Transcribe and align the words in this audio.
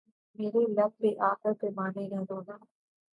میرے 0.35 0.61
لب 0.75 0.91
پہ 0.99 1.09
آ 1.27 1.31
کر 1.41 1.53
پیمانے 1.59 2.03
نہ 2.11 2.19
رونا 2.29 2.55